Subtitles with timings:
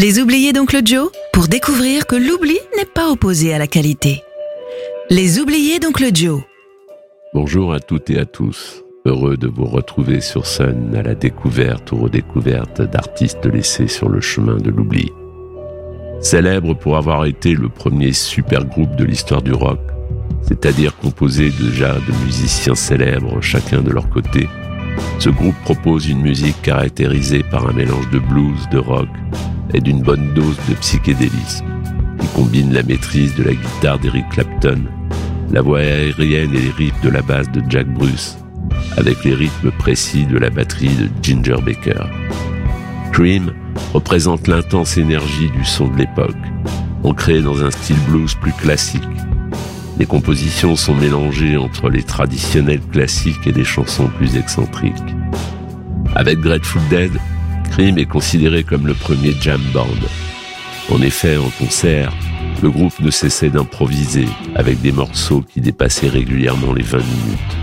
[0.00, 4.22] Les oubliés d'Oncle Joe pour découvrir que l'oubli n'est pas opposé à la qualité.
[5.10, 6.40] Les oubliés d'Oncle Joe.
[7.34, 8.82] Bonjour à toutes et à tous.
[9.04, 14.22] Heureux de vous retrouver sur scène à la découverte ou redécouverte d'artistes laissés sur le
[14.22, 15.12] chemin de l'oubli.
[16.22, 19.80] Célèbre pour avoir été le premier super groupe de l'histoire du rock,
[20.40, 24.48] c'est-à-dire composé déjà de musiciens célèbres chacun de leur côté,
[25.18, 29.08] ce groupe propose une musique caractérisée par un mélange de blues, de rock
[29.74, 31.66] et d'une bonne dose de psychédélisme.
[32.22, 34.84] Il combine la maîtrise de la guitare d'Eric Clapton,
[35.50, 38.38] la voix aérienne et les riffs de la basse de Jack Bruce,
[38.96, 42.04] avec les rythmes précis de la batterie de Ginger Baker.
[43.12, 43.52] Cream
[43.92, 46.36] représente l'intense énergie du son de l'époque,
[47.02, 49.02] ancré dans un style blues plus classique.
[49.98, 54.94] Les compositions sont mélangées entre les traditionnels classiques et des chansons plus excentriques.
[56.14, 57.12] Avec Grateful Dead,
[57.70, 59.86] Cream est considéré comme le premier jam band.
[60.90, 62.12] En effet, en concert,
[62.62, 67.56] le groupe ne cessait d'improviser avec des morceaux qui dépassaient régulièrement les 20 minutes.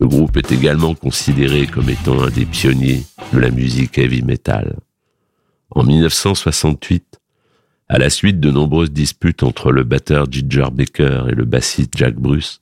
[0.00, 4.78] Le groupe est également considéré comme étant un des pionniers de la musique heavy metal.
[5.70, 7.20] En 1968,
[7.88, 12.14] à la suite de nombreuses disputes entre le batteur Ginger Baker et le bassiste Jack
[12.14, 12.60] Bruce,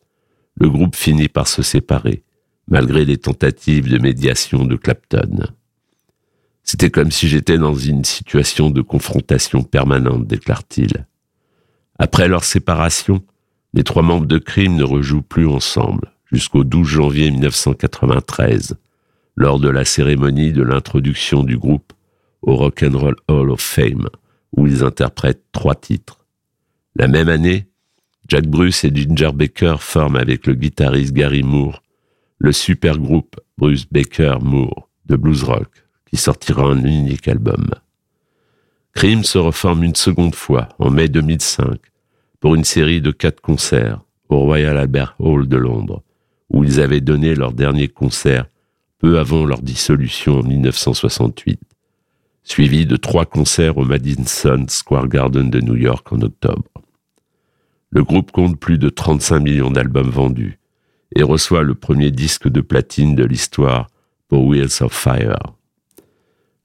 [0.57, 2.25] le groupe finit par se séparer,
[2.69, 5.47] malgré les tentatives de médiation de Clapton.
[6.71, 11.05] C'était comme si j'étais dans une situation de confrontation permanente, déclare-t-il.
[11.99, 13.25] Après leur séparation,
[13.75, 18.77] les trois membres de Crime ne rejouent plus ensemble jusqu'au 12 janvier 1993,
[19.35, 21.93] lors de la cérémonie de l'introduction du groupe
[22.41, 24.09] au Rock and Roll Hall of Fame,
[24.57, 26.25] où ils interprètent trois titres.
[26.95, 27.67] La même année,
[28.29, 31.83] Jack Bruce et Ginger Baker forment avec le guitariste Gary Moore
[32.39, 35.80] le super groupe Bruce Baker Moore de blues rock
[36.11, 37.71] qui sortira un unique album.
[38.95, 41.79] Cream se reforme une seconde fois en mai 2005
[42.41, 46.03] pour une série de quatre concerts au Royal Albert Hall de Londres,
[46.51, 48.47] où ils avaient donné leur dernier concert
[48.99, 51.61] peu avant leur dissolution en 1968,
[52.43, 56.69] suivi de trois concerts au Madison Square Garden de New York en octobre.
[57.91, 60.59] Le groupe compte plus de 35 millions d'albums vendus
[61.17, 63.89] et reçoit le premier disque de platine de l'histoire
[64.29, 65.55] pour Wheels of Fire.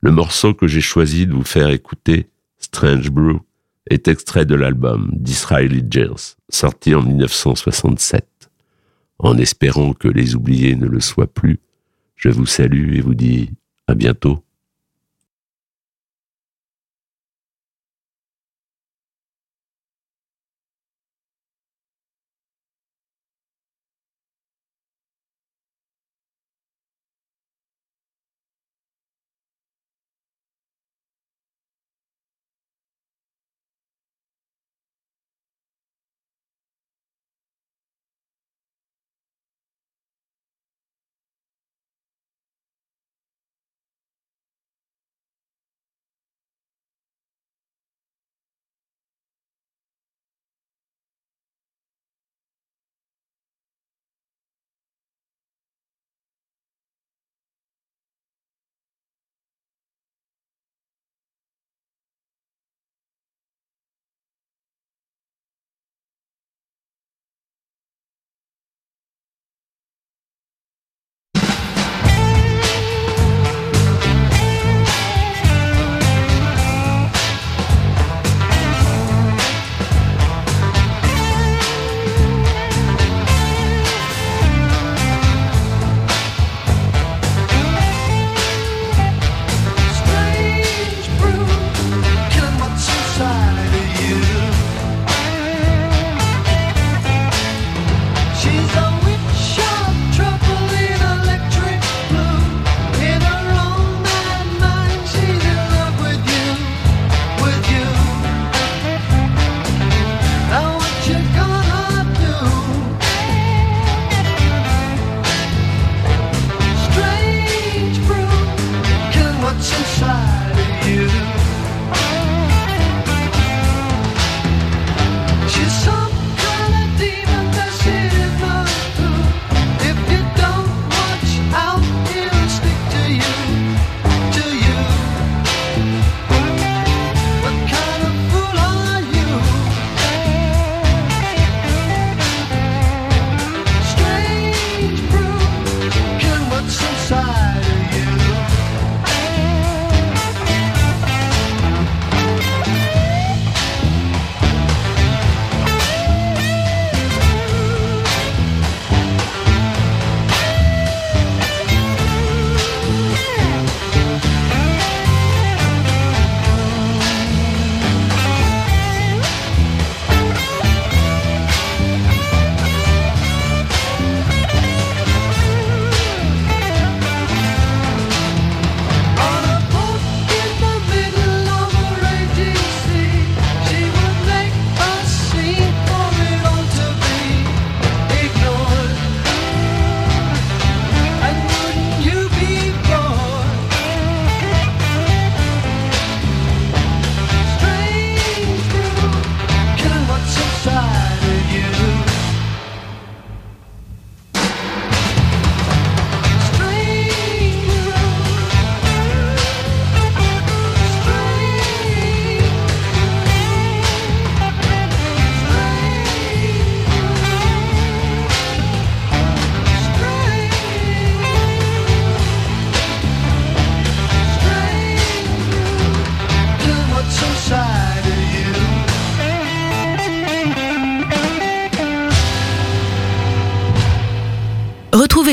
[0.06, 2.30] Le morceau que j'ai choisi de vous faire écouter,
[2.60, 3.40] Strange Brew,
[3.90, 8.24] est extrait de l'album Disraeli Jills, sorti en 1967.
[9.18, 11.60] En espérant que les oubliés ne le soient plus,
[12.16, 13.50] je vous salue et vous dis
[13.88, 14.45] à bientôt.